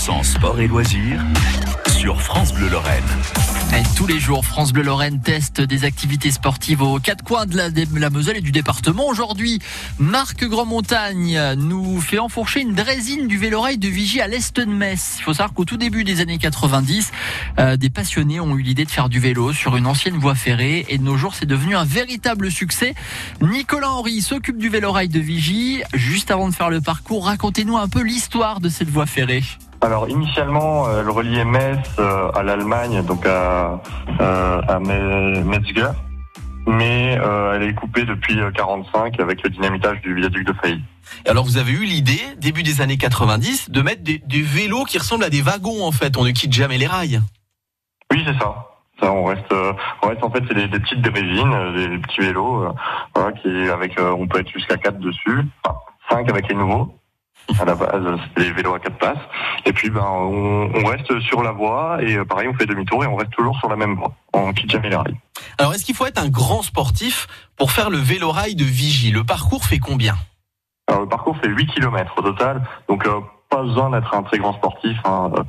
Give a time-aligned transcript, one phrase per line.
[0.00, 1.22] 100% sport et loisirs
[1.90, 3.04] sur France Bleu Lorraine.
[3.96, 7.68] Tous les jours, France Bleu Lorraine teste des activités sportives aux quatre coins de la,
[7.68, 9.06] de Moselle et du département.
[9.06, 9.58] Aujourd'hui,
[9.98, 15.16] Marc Grand-Montagne nous fait enfourcher une drésine du Vélorail de Vigie à l'est de Metz.
[15.18, 17.12] Il faut savoir qu'au tout début des années 90,
[17.58, 20.86] euh, des passionnés ont eu l'idée de faire du vélo sur une ancienne voie ferrée
[20.88, 22.94] et de nos jours, c'est devenu un véritable succès.
[23.42, 25.82] Nicolas Henry s'occupe du Vélorail de Vigie.
[25.92, 29.42] Juste avant de faire le parcours, racontez-nous un peu l'histoire de cette voie ferrée.
[29.82, 33.80] Alors initialement, euh, elle reliait Metz euh, à l'Allemagne, donc à,
[34.18, 35.88] à Me- Metzger,
[36.66, 40.82] mais euh, elle est coupée depuis euh, 45 avec le dynamitage du viaduc de Failly.
[41.24, 44.84] Et Alors vous avez eu l'idée, début des années 90, de mettre des, des vélos
[44.84, 46.16] qui ressemblent à des wagons en fait.
[46.18, 47.20] On ne quitte jamais les rails.
[48.12, 48.66] Oui, c'est ça.
[49.02, 49.50] Ça, on reste,
[50.02, 52.66] on reste en fait, c'est des, des petites drésines, des, des petits vélos,
[53.14, 55.78] voilà, qui avec, on peut être jusqu'à 4 dessus, enfin
[56.10, 56.94] 5 avec les nouveaux.
[57.60, 59.18] À la base, c'était des vélos à quatre places.
[59.66, 63.02] Et puis, ben, on, on reste sur la voie et euh, pareil, on fait demi-tour
[63.04, 64.12] et on reste toujours sur la même voie.
[64.32, 65.16] On quitte jamais les rails.
[65.58, 69.24] Alors est-ce qu'il faut être un grand sportif pour faire le vélorail de Vigie Le
[69.24, 70.14] parcours fait combien?
[70.88, 74.38] Alors, le parcours fait 8 km au total, donc euh, pas besoin d'être un très
[74.38, 74.96] grand sportif.
[75.04, 75.42] hein, euh,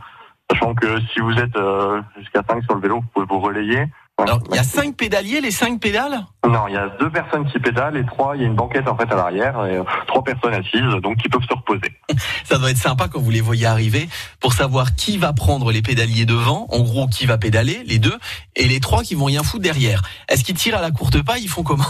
[0.51, 3.85] sachant que si vous êtes euh, jusqu'à 5 sur le vélo, vous pouvez vous relayer.
[4.21, 6.25] Alors il y a cinq pédaliers, les cinq pédales?
[6.47, 8.87] Non, il y a deux personnes qui pédalent et trois, il y a une banquette
[8.87, 11.91] en fait à l'arrière et euh, trois personnes assises, donc qui peuvent se reposer.
[12.43, 14.07] Ça doit être sympa quand vous les voyez arriver
[14.39, 18.17] pour savoir qui va prendre les pédaliers devant, en gros qui va pédaler, les deux,
[18.55, 20.01] et les trois qui vont rien foutre derrière.
[20.29, 21.83] Est-ce qu'ils tirent à la courte paille Ils font comment?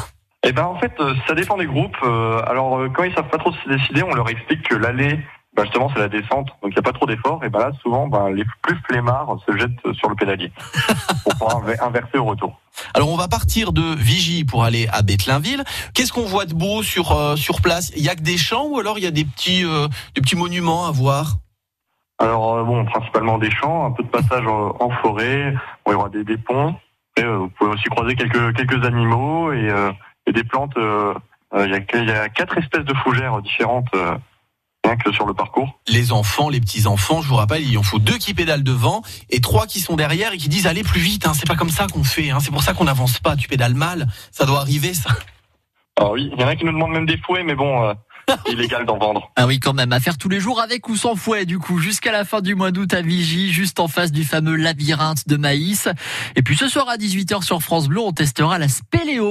[0.43, 1.97] Eh ben en fait, euh, ça dépend des groupes.
[2.03, 5.19] Euh, alors quand ils savent pas trop se décider, on leur explique que l'allée,
[5.53, 7.43] ben, justement, c'est la descente, donc il n'y a pas trop d'efforts.
[7.43, 10.51] Et ben là, souvent, ben, les plus flemmards se jettent sur le pédalier
[11.23, 12.59] pour pouvoir inver- inverser au retour.
[12.93, 15.63] Alors on va partir de Vigie pour aller à Bethlainville.
[15.93, 17.91] Qu'est-ce qu'on voit de beau sur euh, sur place?
[17.97, 20.21] Il y a que des champs ou alors il y a des petits euh, des
[20.21, 21.35] petits monuments à voir?
[22.17, 25.53] Alors euh, bon, principalement des champs, un peu de passage en, en forêt,
[25.85, 26.75] bon, il y aura des, des ponts.
[27.17, 29.69] Et, vous pouvez aussi croiser quelques quelques animaux et,
[30.27, 30.73] et des plantes.
[30.77, 33.89] Il y, a, il y a quatre espèces de fougères différentes
[34.95, 35.79] que sur le parcours.
[35.87, 39.01] Les enfants, les petits enfants, je vous rappelle, il en faut deux qui pédalent devant
[39.29, 41.27] et trois qui sont derrière et qui disent allez plus vite.
[41.27, 42.29] Hein, c'est pas comme ça qu'on fait.
[42.29, 43.35] Hein, c'est pour ça qu'on n'avance pas.
[43.35, 45.09] Tu pédales mal, ça doit arriver ça.
[45.97, 47.93] Alors oui, il y en a qui nous demandent même des fouets, mais bon, euh,
[48.45, 49.31] c'est illégal d'en vendre.
[49.35, 51.79] Ah oui, quand même, à faire tous les jours avec ou sans fouet, du coup,
[51.79, 55.37] jusqu'à la fin du mois d'août à Vigie, juste en face du fameux labyrinthe de
[55.37, 55.89] maïs.
[56.35, 59.29] Et puis ce soir à 18h sur France Bleu, on testera la spéléo.